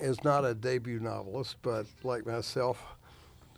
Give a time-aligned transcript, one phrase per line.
[0.00, 2.82] is not a debut novelist, but like myself,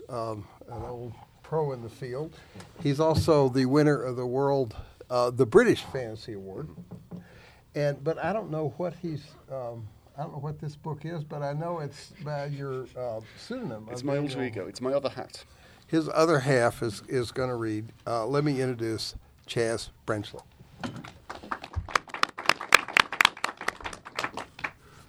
[0.09, 2.39] um, an old pro in the field.
[2.83, 4.77] He's also the winner of the world,
[5.11, 6.69] uh, the British Fantasy Award.
[7.75, 9.25] And but I don't know what he's.
[9.51, 13.21] Um, I don't know what this book is, but I know it's by your uh,
[13.37, 13.87] pseudonym.
[13.91, 14.67] It's my alter ego.
[14.67, 15.45] It's my other hat.
[15.87, 17.93] His other half is is going to read.
[18.07, 19.15] Uh, let me introduce
[19.47, 20.43] Chaz Brenchley.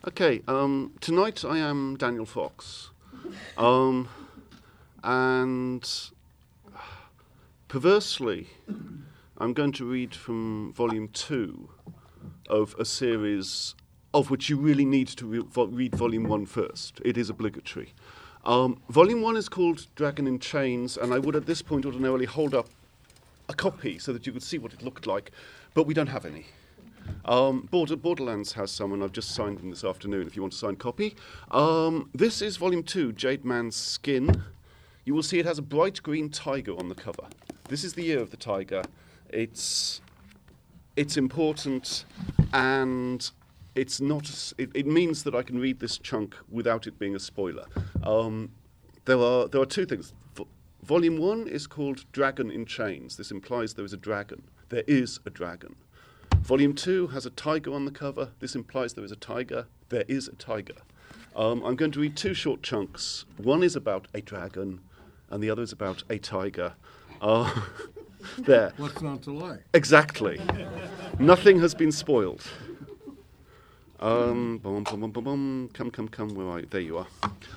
[0.10, 2.90] Okay, um, tonight I am Daniel Fox.
[3.60, 4.10] Um,
[5.04, 5.88] and
[7.68, 8.48] perversely,
[9.38, 11.70] I'm going to read from volume two
[12.50, 13.76] of a series
[14.12, 17.00] of which you really need to re- vo- read volume one first.
[17.06, 17.94] It is obligatory.
[18.46, 22.26] Um, volume one is called Dragon in Chains, and I would at this point ordinarily
[22.26, 22.68] hold up
[23.48, 25.30] a copy so that you could see what it looked like,
[25.76, 26.48] but we don't have any.
[27.26, 30.58] Um, Border, Borderlands has someone I've just signed them this afternoon if you want a
[30.58, 31.16] signed copy.
[31.52, 34.44] Um, this is volume two, Jade Man's Skin.
[35.06, 37.28] You will see it has a bright green tiger on the cover.
[37.68, 38.84] This is the year of the tiger.
[39.30, 40.02] It's,
[40.96, 42.06] it's important,
[42.54, 43.30] and
[43.76, 44.54] it's not.
[44.58, 47.66] It, it means that I can read this chunk without it being a spoiler.
[48.04, 48.52] Um,
[49.06, 50.14] there are there are two things.
[50.84, 53.18] Volume one is called Dragon in Chains.
[53.18, 54.42] This implies there is a dragon.
[54.70, 55.76] There is a dragon.
[56.38, 58.30] Volume two has a tiger on the cover.
[58.40, 59.68] This implies there is a tiger.
[59.90, 60.76] There is a tiger.
[61.36, 63.26] Um, I'm going to read two short chunks.
[63.38, 64.82] One is about a dragon,
[65.30, 66.74] and the other is about a tiger.
[67.22, 67.62] Uh,
[68.38, 68.74] there.
[68.78, 69.64] What's not to like?
[69.74, 70.40] Exactly.
[71.20, 72.44] Nothing has been spoiled.
[74.00, 75.70] Um, bum, bum, bum, bum, bum.
[75.74, 76.30] Come, come, come.
[76.30, 76.68] Where are you?
[76.70, 77.08] There you are.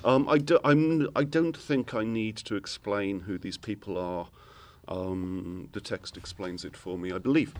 [0.03, 4.27] Um, I, do, I'm, I don't think I need to explain who these people are.
[4.87, 7.53] Um, the text explains it for me, I believe.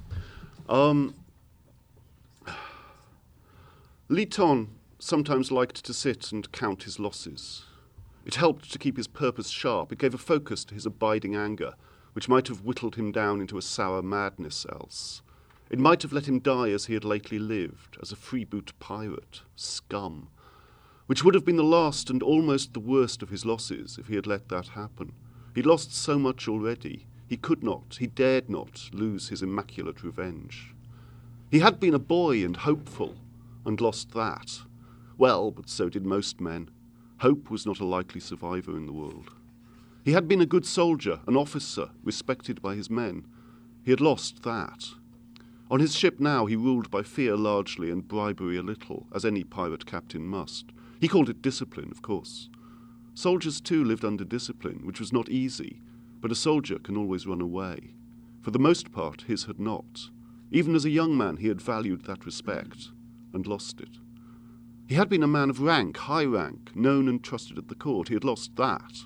[0.70, 1.14] Um,
[4.10, 4.70] Li Ton
[5.00, 7.66] sometimes liked to sit and count his losses.
[8.26, 9.92] It helped to keep his purpose sharp.
[9.92, 11.74] It gave a focus to his abiding anger,
[12.14, 15.22] which might have whittled him down into a sour madness else.
[15.70, 19.42] It might have let him die as he had lately lived, as a freeboot pirate,
[19.56, 20.30] scum,
[21.08, 24.16] which would have been the last and almost the worst of his losses if he
[24.16, 25.14] had let that happen.
[25.56, 27.08] He'd lost so much already.
[27.28, 30.74] He could not, he dared not lose his immaculate revenge.
[31.50, 33.16] He had been a boy and hopeful,
[33.66, 34.62] and lost that.
[35.18, 36.70] Well, but so did most men.
[37.20, 39.32] Hope was not a likely survivor in the world.
[40.04, 43.26] He had been a good soldier, an officer, respected by his men.
[43.86, 44.90] He had lost that.
[45.72, 49.44] On his ship now, he ruled by fear largely and bribery a little, as any
[49.44, 50.66] pirate captain must.
[51.00, 52.50] He called it discipline, of course.
[53.14, 55.82] Soldiers, too, lived under discipline, which was not easy,
[56.24, 57.94] but a soldier can always run away.
[58.42, 60.10] For the most part, his had not.
[60.52, 62.92] Even as a young man, he had valued that respect
[63.34, 63.98] and lost it.
[64.88, 68.08] He had been a man of rank, high rank, known and trusted at the court.
[68.08, 69.04] He had lost that.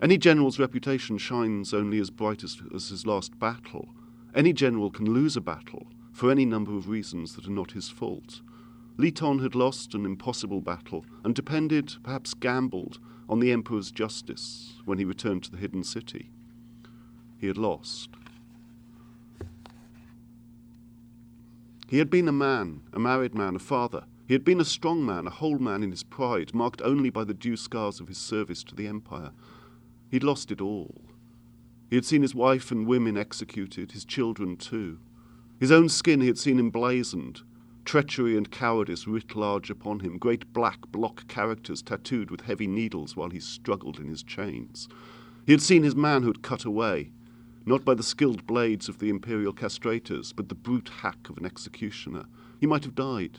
[0.00, 3.88] Any general's reputation shines only as bright as, as his last battle.
[4.32, 7.88] Any general can lose a battle for any number of reasons that are not his
[7.88, 8.42] fault.
[8.96, 14.74] Li Ton had lost an impossible battle and depended, perhaps gambled, on the Emperor's justice
[14.84, 16.30] when he returned to the hidden city.
[17.38, 18.10] He had lost.
[21.88, 24.04] He had been a man, a married man, a father.
[24.26, 27.24] He had been a strong man, a whole man in his pride, marked only by
[27.24, 29.30] the due scars of his service to the Empire.
[30.10, 31.00] He'd lost it all.
[31.88, 34.98] He had seen his wife and women executed, his children too.
[35.58, 37.42] His own skin he had seen emblazoned,
[37.88, 43.16] treachery and cowardice writ large upon him, great black block characters tattooed with heavy needles
[43.16, 44.90] while he struggled in his chains.
[45.46, 47.12] He had seen his manhood cut away,
[47.64, 51.46] not by the skilled blades of the imperial castrators, but the brute hack of an
[51.46, 52.26] executioner.
[52.60, 53.38] He might have died.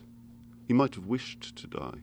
[0.68, 2.00] He might have wished to die.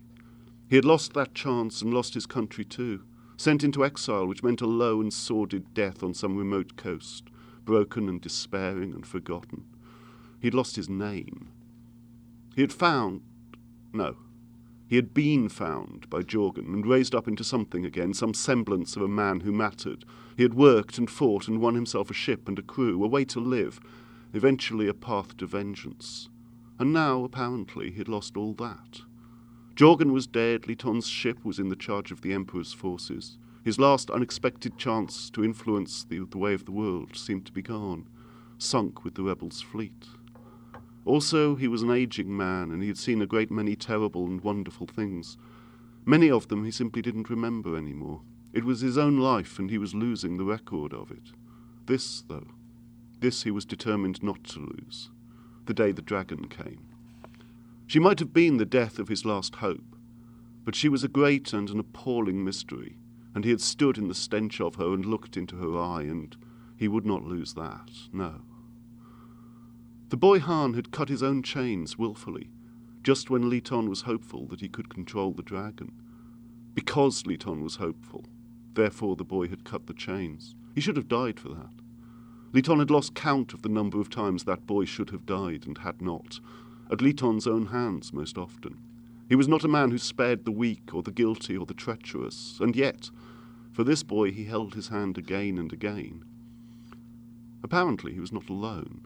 [0.71, 3.03] He had lost that chance and lost his country too,
[3.37, 7.25] sent into exile, which meant a low and sordid death on some remote coast,
[7.65, 9.65] broken and despairing and forgotten.
[10.39, 11.49] He had lost his name.
[12.57, 13.21] He had found.
[13.93, 14.17] No.
[14.89, 19.03] He had been found by Jorgen and raised up into something again, some semblance of
[19.03, 20.07] a man who mattered.
[20.39, 23.27] He had worked and fought and won himself a ship and a crew, a way
[23.27, 23.79] to live,
[24.33, 26.31] eventually a path to vengeance.
[26.79, 29.03] And now, apparently, he had lost all that.
[29.75, 33.37] Jorgen was dead, Li Ton's ship was in the charge of the Emperor's forces.
[33.65, 37.61] His last unexpected chance to influence the, the way of the world seemed to be
[37.61, 38.09] gone,
[38.57, 40.07] sunk with the rebels' fleet.
[41.07, 44.41] Also, he was an aging man, and he had seen a great many terrible and
[44.41, 45.39] wonderful things.
[46.05, 48.23] Many of them he simply didn't remember anymore.
[48.53, 51.31] It was his own life, and he was losing the record of it.
[51.87, 52.49] This, though,
[53.21, 55.11] this he was determined not to lose,
[55.67, 56.89] the day the dragon came.
[57.87, 59.97] She might have been the death of his last hope,
[60.65, 62.97] but she was a great and an appalling mystery,
[63.33, 66.37] and he had stood in the stench of her and looked into her eye, and
[66.77, 68.41] he would not lose that, no.
[70.09, 72.51] The boy Han had cut his own chains wilfully,
[73.03, 75.91] just when Li Ton was hopeful that he could control the dragon.
[76.75, 78.25] Because Li Ton was hopeful,
[78.75, 80.55] therefore the boy had cut the chains.
[80.77, 81.73] He should have died for that.
[82.53, 85.67] Li Ton had lost count of the number of times that boy should have died
[85.67, 86.39] and had not,
[86.89, 88.79] at Li Ton's own hands most often.
[89.29, 92.59] He was not a man who spared the weak or the guilty or the treacherous,
[92.61, 93.11] and yet,
[93.73, 96.25] for this boy he held his hand again and again.
[97.65, 99.01] Apparently he was not alone.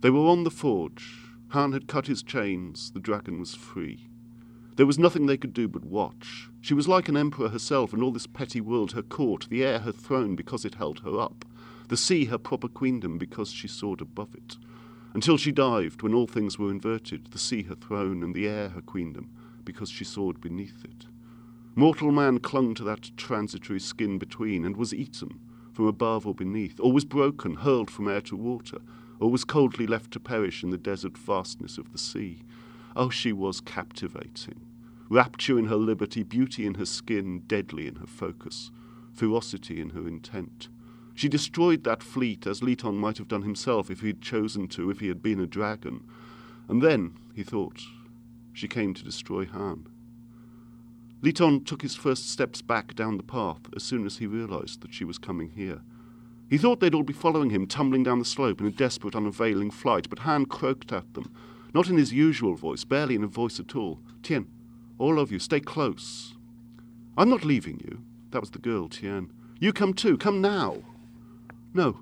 [0.00, 1.30] They were on the forge.
[1.48, 4.08] Han had cut his chains, the dragon was free.
[4.76, 6.48] There was nothing they could do but watch.
[6.60, 9.80] She was like an emperor herself, and all this petty world her court, the air
[9.80, 11.44] her throne because it held her up,
[11.88, 14.56] the sea her proper queendom because she soared above it
[15.12, 18.68] until she dived when all things were inverted, the sea her throne and the air
[18.70, 19.30] her queendom,
[19.64, 21.06] because she soared beneath it.
[21.74, 25.40] Mortal man clung to that transitory skin between, and was eaten,
[25.72, 28.78] from above or beneath, or was broken, hurled from air to water,
[29.20, 32.40] or was coldly left to perish in the desert vastness of the sea.
[32.96, 34.60] Oh, she was captivating.
[35.08, 38.70] Rapture in her liberty, beauty in her skin, deadly in her focus,
[39.12, 40.68] ferocity in her intent.
[41.14, 44.68] She destroyed that fleet as Li Ton might have done himself if he had chosen
[44.68, 46.02] to, if he had been a dragon.
[46.68, 47.82] And then, he thought,
[48.52, 49.86] she came to destroy Han.
[51.22, 54.80] Li Ton took his first steps back down the path as soon as he realized
[54.80, 55.82] that she was coming here.
[56.50, 59.70] He thought they'd all be following him, tumbling down the slope in a desperate, unavailing
[59.70, 61.32] flight, but Han croaked at them,
[61.72, 64.00] not in his usual voice, barely in a voice at all.
[64.24, 64.48] Tien,
[64.98, 66.34] all of you, stay close.
[67.16, 68.02] I'm not leaving you.
[68.32, 69.30] That was the girl, Tien.
[69.60, 70.18] You come too.
[70.18, 70.78] Come now.
[71.72, 72.00] No.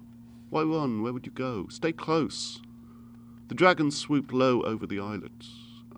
[0.48, 1.02] Why run?
[1.02, 1.66] Where would you go?
[1.68, 2.62] Stay close.
[3.48, 5.44] The dragon swooped low over the islet,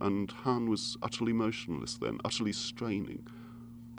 [0.01, 3.27] and Han was utterly motionless then, utterly straining.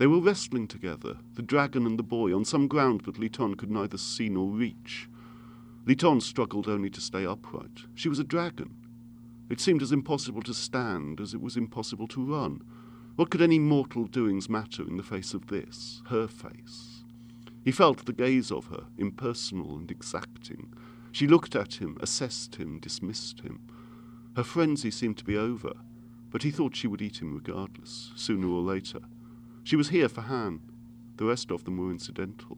[0.02, 3.54] They were wrestling together, the dragon and the boy, on some ground that Li Ton
[3.54, 5.08] could neither see nor reach.
[5.86, 7.84] Li Ton struggled only to stay upright.
[7.94, 8.74] She was a dragon.
[9.48, 12.64] It seemed as impossible to stand as it was impossible to run.
[13.16, 17.04] What could any mortal doings matter in the face of this, her face?
[17.64, 20.74] He felt the gaze of her, impersonal and exacting.
[21.12, 23.60] She looked at him, assessed him, dismissed him.
[24.36, 25.74] Her frenzy seemed to be over,
[26.32, 29.02] but he thought she would eat him regardless, sooner or later.
[29.64, 30.62] She was here for Han.
[31.18, 32.58] The rest of them were incidental.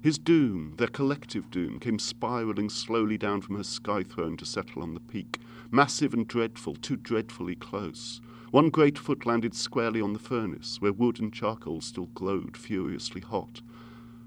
[0.00, 4.82] His doom, their collective doom, came spiralling slowly down from her sky throne to settle
[4.82, 5.40] on the peak,
[5.70, 8.20] massive and dreadful, too dreadfully close.
[8.50, 13.22] One great foot landed squarely on the furnace, where wood and charcoal still glowed furiously
[13.22, 13.62] hot.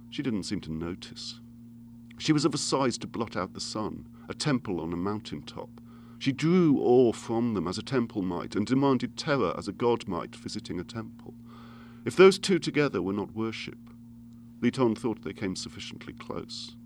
[0.09, 1.39] She didn't seem to notice.
[2.17, 5.43] She was of a size to blot out the sun, a temple on a mountain
[5.43, 5.69] top.
[6.19, 10.07] She drew awe from them as a temple might, and demanded terror as a god
[10.07, 11.35] might visiting a temple.
[12.07, 13.77] If those two together were not worship,
[14.61, 16.77] Li Ton thought they came sufficiently close.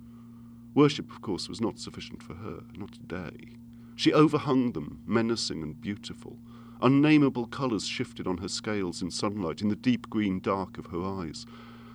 [0.73, 3.51] Worship, of course, was not sufficient for her, not today.
[3.95, 6.39] She overhung them, menacing and beautiful.
[6.81, 11.05] Unnameable colours shifted on her scales in sunlight, in the deep green dark of her
[11.05, 11.45] eyes.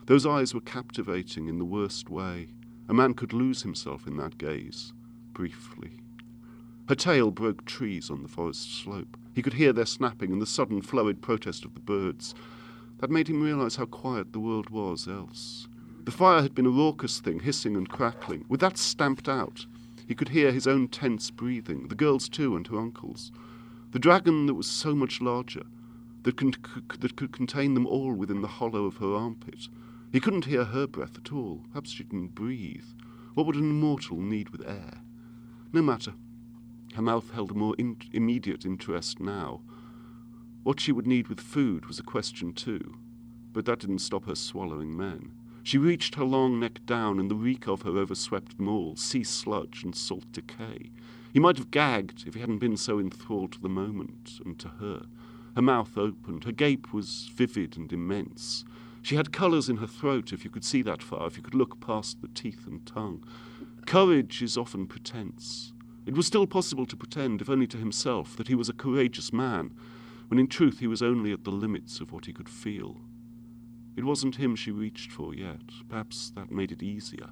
[0.05, 2.51] Those eyes were captivating in the worst way.
[2.89, 4.93] A man could lose himself in that gaze,
[5.33, 5.99] briefly.
[6.89, 9.17] Her tail broke trees on the forest slope.
[9.35, 12.33] He could hear their snapping and the sudden flurried protest of the birds.
[12.99, 15.69] That made him realize how quiet the world was else.
[16.05, 18.45] The fire had been a raucous thing, hissing and crackling.
[18.49, 19.67] With that stamped out,
[20.07, 23.33] he could hear his own tense breathing, the girl's too, and her uncle's.
[23.91, 25.65] The dragon that was so much larger,
[26.23, 26.55] that, con-
[27.01, 29.69] that could contain them all within the hollow of her armpit,
[30.13, 31.65] he couldn't hear her breath at all.
[31.73, 32.85] Perhaps she didn't breathe.
[33.35, 35.03] What would an immortal need with air?
[35.73, 36.15] No matter.
[36.95, 39.61] Her mouth held a more in- immediate interest now.
[40.67, 42.97] What she would need with food was a question, too.
[43.53, 45.31] But that didn't stop her swallowing men.
[45.63, 49.85] She reached her long neck down, and the reek of her overswept all sea sludge
[49.85, 50.91] and salt decay.
[51.33, 54.67] He might have gagged if he hadn't been so enthralled to the moment and to
[54.81, 55.07] her.
[55.55, 56.43] Her mouth opened.
[56.43, 58.65] Her gape was vivid and immense.
[59.03, 61.55] She had colours in her throat, if you could see that far, if you could
[61.55, 63.23] look past the teeth and tongue.
[63.87, 65.73] Courage is often pretense.
[66.07, 69.33] It was still possible to pretend, if only to himself, that he was a courageous
[69.33, 69.71] man.
[70.29, 73.01] When in truth he was only at the limits of what he could feel.
[73.97, 75.63] It wasn't him she reached for yet.
[75.89, 77.31] Perhaps that made it easier.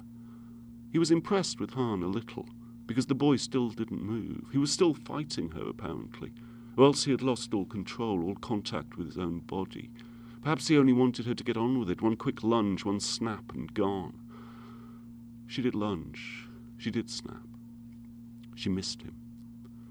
[0.91, 2.47] He was impressed with Han a little,
[2.85, 4.45] because the boy still didn't move.
[4.51, 6.31] He was still fighting her, apparently,
[6.77, 9.89] or else he had lost all control, all contact with his own body.
[10.41, 13.51] Perhaps he only wanted her to get on with it, one quick lunge, one snap,
[13.53, 14.17] and gone.
[15.47, 16.47] She did lunge.
[16.77, 17.47] She did snap.
[18.55, 19.24] She missed him.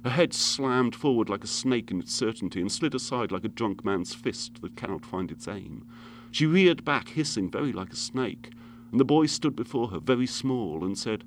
[0.04, 3.48] Her head slammed forward like a snake in its certainty and slid aside like a
[3.48, 5.86] drunk man's fist that cannot find its aim.
[6.30, 8.50] She reared back, hissing very like a snake,
[8.90, 11.24] and the boy stood before her, very small, and said,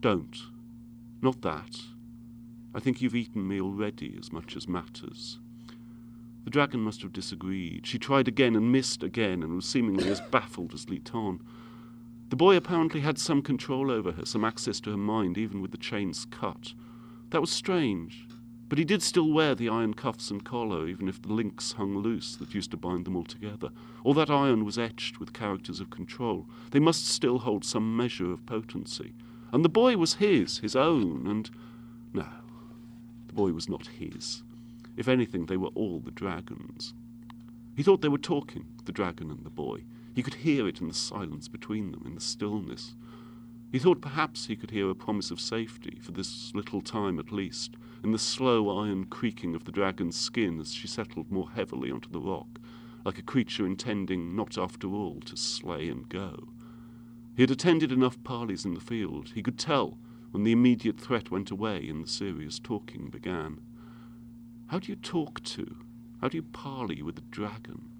[0.00, 0.36] Don't.
[1.22, 1.82] Not that.
[2.74, 5.38] I think you've eaten me already as much as matters.
[6.44, 7.86] The dragon must have disagreed.
[7.86, 11.40] She tried again and missed again and was seemingly as baffled as Li Ton.
[12.30, 15.70] The boy apparently had some control over her, some access to her mind, even with
[15.70, 16.74] the chains cut.
[17.36, 18.26] That was strange,
[18.70, 21.98] but he did still wear the iron cuffs and collar, even if the links hung
[21.98, 23.68] loose that used to bind them all together.
[24.04, 26.46] All that iron was etched with characters of control.
[26.70, 29.12] They must still hold some measure of potency.
[29.52, 31.50] And the boy was his, his own, and.
[32.14, 32.26] No,
[33.26, 34.42] the boy was not his.
[34.96, 36.94] If anything, they were all the dragon's.
[37.76, 39.84] He thought they were talking, the dragon and the boy.
[40.14, 42.94] He could hear it in the silence between them, in the stillness.
[43.76, 47.30] He thought perhaps he could hear a promise of safety, for this little time at
[47.30, 51.90] least, in the slow iron creaking of the dragon's skin as she settled more heavily
[51.90, 52.58] onto the rock,
[53.04, 56.48] like a creature intending not after all to slay and go.
[57.36, 59.32] He had attended enough parleys in the field.
[59.34, 59.98] He could tell
[60.30, 63.60] when the immediate threat went away and the serious talking began.
[64.68, 65.76] How do you talk to,
[66.22, 67.90] how do you parley with a dragon?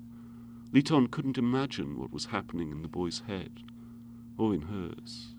[0.72, 3.62] Li Ton couldn't imagine what was happening in the boy's head,
[4.38, 5.34] or in hers.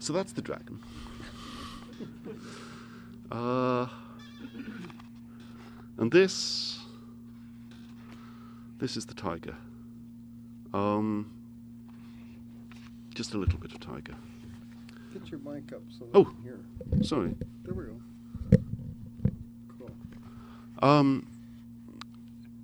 [0.00, 0.80] So that's the dragon.
[3.30, 3.86] Uh,
[5.98, 6.80] and this,
[8.78, 9.54] this is the tiger.
[10.74, 11.30] Um,
[13.14, 14.14] just a little bit of tiger.
[15.12, 16.32] Get your mic up so Oh.
[16.42, 16.58] hear.
[17.02, 17.34] Sorry.
[17.64, 18.00] There we go.
[19.78, 19.90] Cool.
[20.82, 21.26] Um,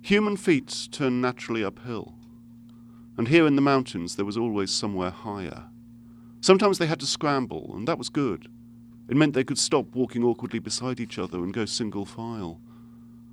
[0.01, 2.15] human feet turn naturally uphill,
[3.17, 5.65] and here in the mountains there was always somewhere higher.
[6.41, 8.47] Sometimes they had to scramble, and that was good.
[9.09, 12.59] It meant they could stop walking awkwardly beside each other and go single file.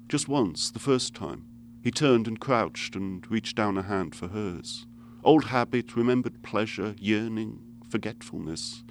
[0.08, 1.44] Just once, the first time,
[1.82, 4.86] he turned and crouched and reached down a hand for hers.
[5.22, 8.84] Old habit, remembered pleasure, yearning, forgetfulness.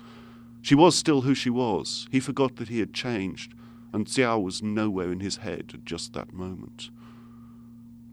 [0.62, 2.08] She was still who she was.
[2.12, 3.54] He forgot that he had changed,
[3.92, 6.90] and Xiao was nowhere in his head at just that moment.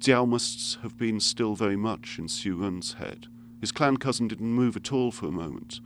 [0.01, 3.27] Xiao must have been still very much in Xu Ren's head.
[3.61, 5.81] His clan cousin didn't move at all for a moment,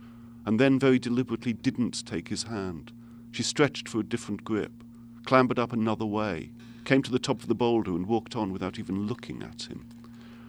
[0.45, 2.91] and then very deliberately didn't take his hand.
[3.31, 4.83] She stretched for a different grip,
[5.25, 6.51] clambered up another way,
[6.85, 9.85] came to the top of the boulder, and walked on without even looking at him.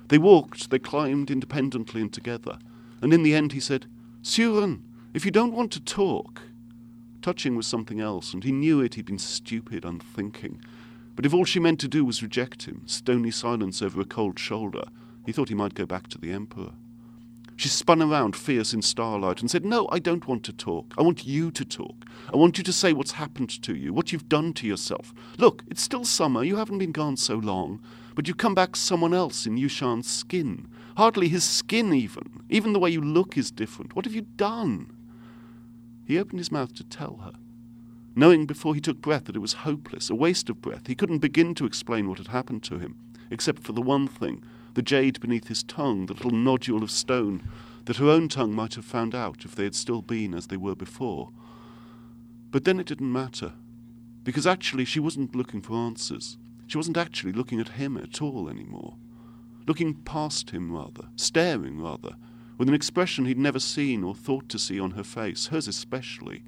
[0.09, 2.59] They walked, they climbed independently and together,
[3.01, 3.87] and in the end he said,
[4.23, 4.83] Suren,
[5.15, 6.43] if you don't want to talk.
[7.23, 10.61] Touching was something else, and he knew it, he'd been stupid, unthinking.
[11.17, 14.39] But if all she meant to do was reject him, stony silence over a cold
[14.39, 14.85] shoulder,
[15.25, 16.73] he thought he might go back to the Emperor.
[17.57, 20.93] She spun around, fierce in starlight, and said, No, I don't want to talk.
[20.99, 22.05] I want you to talk.
[22.33, 25.15] I want you to say what's happened to you, what you've done to yourself.
[25.39, 26.45] Look, it's still summer.
[26.45, 27.81] You haven't been gone so long.
[28.15, 30.69] But you come back someone else in Yushan's skin.
[30.99, 32.45] Hardly his skin, even.
[32.51, 33.97] Even the way you look is different.
[33.97, 34.93] What have you done?
[36.07, 37.33] He opened his mouth to tell her.
[38.15, 41.19] Knowing before he took breath that it was hopeless, a waste of breath, he couldn't
[41.19, 42.97] begin to explain what had happened to him,
[43.31, 44.43] except for the one thing
[44.77, 47.49] the jade beneath his tongue, the little nodule of stone
[47.87, 50.57] that her own tongue might have found out if they had still been as they
[50.59, 51.31] were before.
[52.51, 53.55] But then it didn't matter,
[54.23, 56.37] because actually she wasn't looking for answers.
[56.67, 58.97] She wasn't actually looking at him at all anymore.
[59.67, 62.17] Looking past him, rather, staring, rather,
[62.59, 66.43] with an expression he'd never seen or thought to see on her face, hers especially.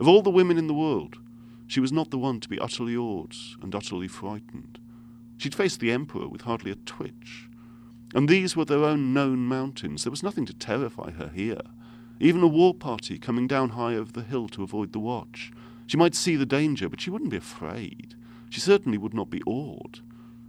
[0.00, 1.18] Of all the women in the world,
[1.66, 4.78] she was not the one to be utterly awed and utterly frightened.
[5.36, 7.48] She'd faced the Emperor with hardly a twitch.
[8.14, 10.04] And these were their own known mountains.
[10.04, 11.60] There was nothing to terrify her here.
[12.20, 15.52] Even a war party coming down high over the hill to avoid the watch.
[15.86, 18.14] She might see the danger, but she wouldn't be afraid.
[18.50, 20.00] She certainly would not be awed.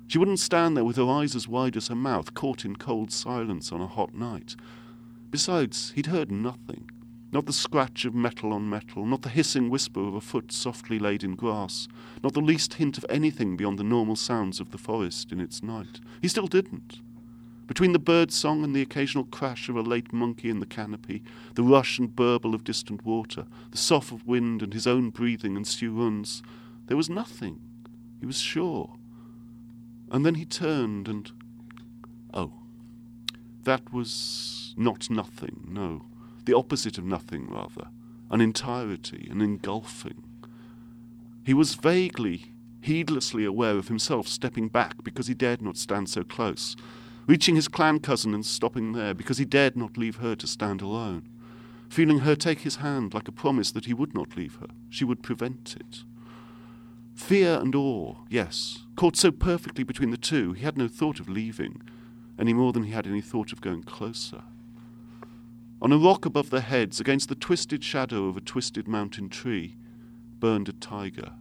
[0.08, 3.12] She wouldn't stand there with her eyes as wide as her mouth, caught in cold
[3.12, 4.56] silence on a hot night.
[5.30, 6.90] Besides, he'd heard nothing.
[7.32, 10.98] Not the scratch of metal on metal, not the hissing whisper of a foot softly
[10.98, 11.88] laid in grass,
[12.24, 15.62] not the least hint of anything beyond the normal sounds of the forest in its
[15.62, 16.00] night.
[16.24, 17.02] He still didn't.
[17.70, 21.22] Between the bird song and the occasional crash of a late monkey in the canopy,
[21.54, 25.56] the rush and burble of distant water, the sough of wind and his own breathing
[25.56, 26.42] and Xu
[26.88, 27.62] there was nothing.
[28.20, 28.96] He was sure.
[30.12, 31.32] And then he turned and.
[32.34, 32.54] Oh.
[33.66, 36.06] That was not nothing, no.
[36.46, 37.90] The opposite of nothing, rather.
[38.32, 40.24] An entirety, an engulfing.
[41.46, 46.24] He was vaguely, heedlessly aware of himself stepping back because he dared not stand so
[46.24, 46.76] close,
[47.30, 50.82] reaching his clan cousin and stopping there because he dared not leave her to stand
[50.82, 51.30] alone,
[51.88, 55.06] feeling her take his hand like a promise that he would not leave her, she
[55.06, 56.04] would prevent it.
[57.14, 61.30] Fear and awe, yes, caught so perfectly between the two, he had no thought of
[61.30, 61.84] leaving,
[62.40, 64.42] any more than he had any thought of going closer.
[65.84, 69.78] On a rock above their heads, against the twisted shadow of a twisted mountain tree,
[70.40, 71.34] burned a tiger.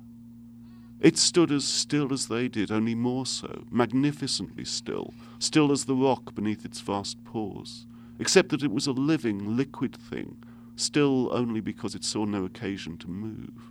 [1.01, 5.95] It stood as still as they did, only more so, magnificently still, still as the
[5.95, 7.87] rock beneath its vast paws,
[8.19, 10.43] except that it was a living, liquid thing,
[10.75, 13.71] still only because it saw no occasion to move.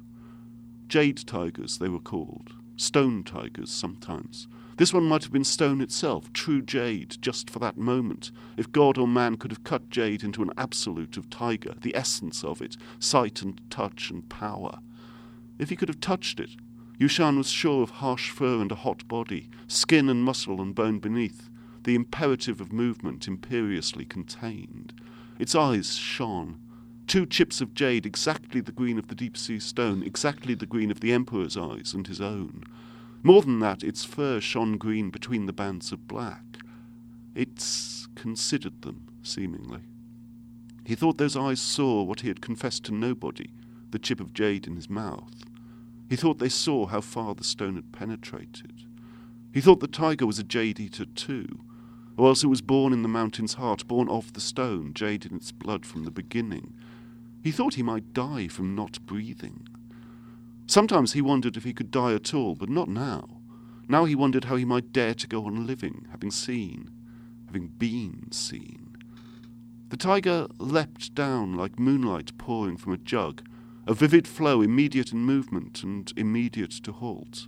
[0.88, 2.53] Jade tigers, they were called.
[2.77, 4.48] Stone tigers, sometimes.
[4.77, 8.31] This one might have been stone itself, true jade, just for that moment.
[8.55, 12.43] If God or man could have cut jade into an absolute of tiger, the essence
[12.43, 14.79] of it, sight and touch and power.
[15.60, 16.51] If he could have touched it,
[17.00, 21.00] Yushan was sure of harsh fur and a hot body, skin and muscle and bone
[21.00, 21.50] beneath,
[21.84, 24.94] the imperative of movement imperiously contained.
[25.39, 26.60] Its eyes shone,
[27.08, 30.92] Two chips of jade, exactly the green of the deep sea stone, exactly the green
[30.92, 32.66] of the Emperor's eyes and his own.
[33.24, 36.44] More than that, its fur shone green between the bands of black.
[37.34, 39.80] It's considered them, seemingly.
[40.84, 43.51] He thought those eyes saw what he had confessed to nobody,
[43.92, 45.32] the chip of jade in his mouth.
[46.09, 48.83] He thought they saw how far the stone had penetrated.
[49.53, 51.61] He thought the tiger was a jade eater too,
[52.15, 55.35] or else it was born in the mountain's heart, born of the stone, jade in
[55.35, 56.73] its blood from the beginning,
[57.47, 59.67] he thought he might die from not breathing.
[60.65, 63.39] Sometimes he wondered if he could die at all, but not now.
[63.87, 66.89] Now he wondered how he might dare to go on living, having seen,
[67.46, 68.98] having been seen.
[69.87, 73.41] The tiger leapt down like moonlight pouring from a jug,
[73.87, 77.47] a vivid flow immediate in movement and immediate to halt.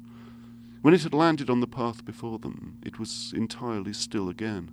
[0.82, 4.72] When it had landed on the path before them, it was entirely still again.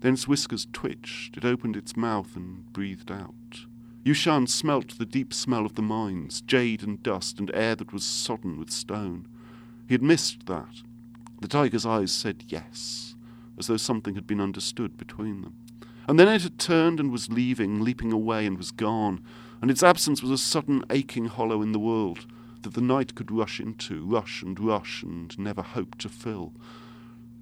[0.00, 3.66] Then its whiskers twitched, it opened its mouth and breathed out.
[4.06, 8.02] Yushan smelt the deep smell of the mines, jade and dust, and air that was
[8.02, 9.28] sodden with stone.
[9.86, 10.82] He had missed that.
[11.42, 13.14] The tiger's eyes said yes,
[13.58, 15.56] as though something had been understood between them.
[16.08, 19.22] And then it had turned and was leaving, leaping away, and was gone,
[19.60, 22.26] and its absence was a sudden aching hollow in the world
[22.62, 26.52] that the night could rush into, rush and rush, and never hope to fill.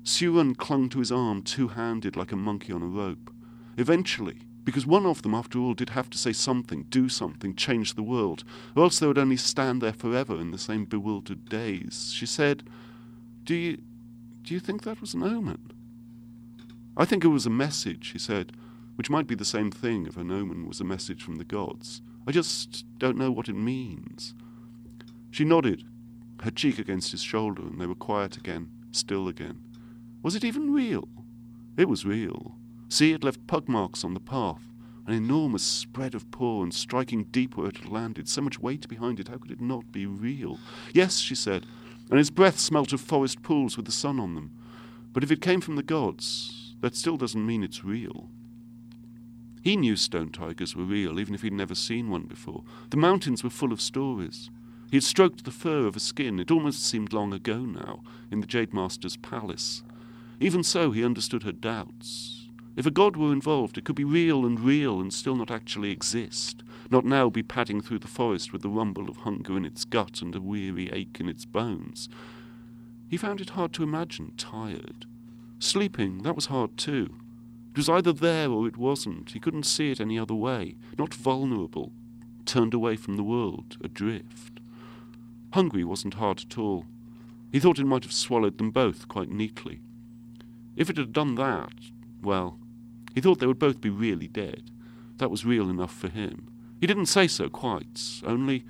[0.05, 3.31] Siuan clung to his arm two handed like a monkey on a rope.
[3.77, 7.95] Eventually, because one of them, after all, did have to say something, do something, change
[7.95, 8.45] the world,
[8.77, 12.13] or else they would only stand there forever in the same bewildered daze.
[12.15, 12.65] She said,
[13.45, 13.79] Do you,
[14.43, 15.73] do you think that was an omen?
[16.97, 18.53] I think it was a message, he said,
[18.99, 22.03] which might be the same thing if an omen was a message from the gods.
[22.27, 24.35] I just don't know what it means.
[25.31, 25.85] She nodded,
[26.43, 29.63] her cheek against his shoulder, and they were quiet again, still again.
[30.21, 31.09] Was it even real?
[31.77, 32.57] It was real.
[32.89, 34.65] See, it left pug marks on the path,
[35.07, 38.89] an enormous spread of paw and striking deep where it had landed, so much weight
[38.89, 40.59] behind it, how could it not be real?
[40.93, 41.67] Yes, she said,
[42.11, 44.51] and his breath smelt of forest pools with the sun on them.
[45.13, 48.29] But if it came from the gods, that still doesn't mean it's real.
[49.63, 52.65] He knew stone tigers were real, even if he'd never seen one before.
[52.91, 54.51] The mountains were full of stories.
[54.91, 58.41] He had stroked the fur of a skin, it almost seemed long ago now, in
[58.41, 59.83] the Jade Master's palace.
[60.41, 62.49] Even so, he understood her doubts.
[62.77, 65.91] If a god were involved, it could be real and real and still not actually
[65.91, 69.85] exist, not now be padding through the forest with the rumble of hunger in its
[69.85, 72.09] gut and a weary ache in its bones.
[73.09, 75.07] He found it hard to imagine tired.
[75.59, 77.15] Sleeping, that was hard too.
[77.79, 79.31] Was either there or it wasn't.
[79.31, 80.75] He couldn't see it any other way.
[80.99, 81.93] Not vulnerable,
[82.45, 84.59] turned away from the world, adrift.
[85.53, 86.87] Hungry wasn't hard at all.
[87.53, 89.79] He thought it might have swallowed them both quite neatly.
[90.75, 91.73] If it had done that,
[92.21, 92.59] well,
[93.15, 94.73] he thought they would both be really dead.
[95.19, 96.49] That was real enough for him.
[96.81, 98.65] He didn't say so quite, only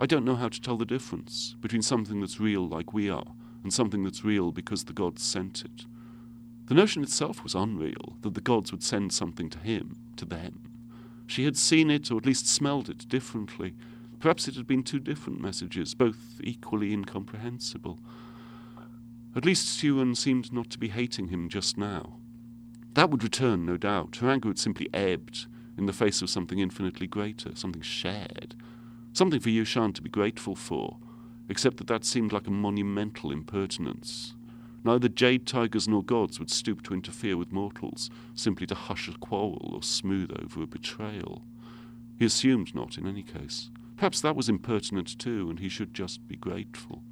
[0.00, 3.34] I don't know how to tell the difference between something that's real like we are
[3.62, 5.86] and something that's real because the gods sent it.
[6.68, 10.60] The notion itself was unreal, that the gods would send something to him, to them.
[11.26, 13.74] She had seen it, or at least smelled it, differently.
[14.20, 17.98] Perhaps it had been two different messages, both equally incomprehensible.
[19.34, 22.18] At least Siuan seemed not to be hating him just now.
[22.92, 24.16] That would return, no doubt.
[24.16, 25.46] Her anger had simply ebbed
[25.78, 28.54] in the face of something infinitely greater, something shared,
[29.14, 30.98] something for Yushan to be grateful for,
[31.48, 34.34] except that that seemed like a monumental impertinence.
[34.88, 39.12] Neither jade tigers nor gods would stoop to interfere with mortals, simply to hush a
[39.18, 41.42] quarrel or smooth over a betrayal.
[42.18, 43.68] He assumed not, in any case.
[43.98, 47.02] Perhaps that was impertinent too, and he should just be grateful.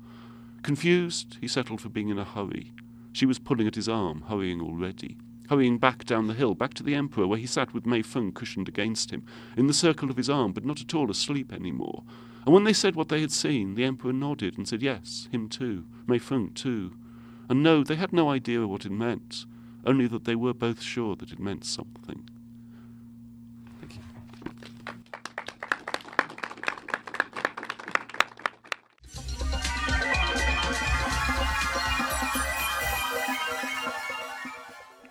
[0.63, 2.73] Confused, he settled for being in a hurry.
[3.13, 5.19] She was pulling at his arm, hurrying already.
[5.51, 8.33] Hurrying back down the hill, back to the Emperor, where he sat with Mei Feng
[8.33, 9.23] cushioned against him,
[9.55, 12.05] in the circle of his arm, but not at all asleep any more.
[12.47, 15.51] And when they said what they had seen, the Emperor nodded and said yes, him
[15.51, 16.95] too, Mei Feng too.
[17.49, 19.47] And no, they had no idea what it meant,
[19.85, 22.29] only that they were both sure that it meant something.